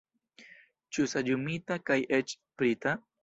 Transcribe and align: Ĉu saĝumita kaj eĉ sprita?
Ĉu 0.97 1.05
saĝumita 1.11 1.77
kaj 1.91 1.99
eĉ 2.19 2.35
sprita? 2.39 2.97